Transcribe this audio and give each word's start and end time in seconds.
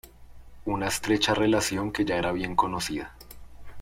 Una 0.65 0.87
estrecha 0.87 1.35
relación 1.35 1.91
que 1.91 2.05
ya 2.05 2.15
era 2.15 2.31
bien 2.31 2.55
conocida. 2.55 3.15